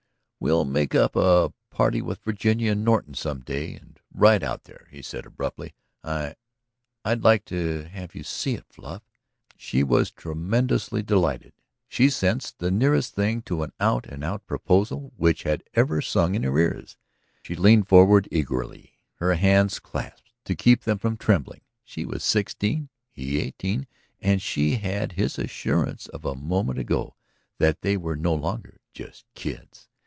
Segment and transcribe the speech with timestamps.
[0.43, 4.87] "We'll make up a party with Virginia and Norton some day and ride out there,"
[4.89, 5.75] he said abruptly.
[6.03, 6.33] "I...
[7.05, 9.03] I'd like to have you see it, Fluff."
[9.55, 11.53] She was tremulously delighted.
[11.87, 16.33] She sensed the nearest thing to an out and out proposal which had ever sung
[16.33, 16.97] in her ears.
[17.43, 21.61] She leaned forward eagerly, her hands clasped to keep them from trembling.
[21.83, 23.85] She was sixteen, he eighteen...
[24.19, 27.15] and she had his assurance of a moment ago
[27.59, 29.87] that they were no longer just "kids."